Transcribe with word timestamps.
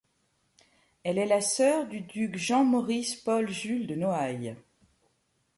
Elle 1.03 1.19
est 1.19 1.27
la 1.27 1.41
sœur 1.41 1.87
du 1.87 2.01
duc 2.01 2.35
Jean 2.35 2.63
Maurice 2.63 3.13
Paul 3.15 3.47
Jules 3.51 3.85
de 3.85 3.93
Noailles. 3.93 4.55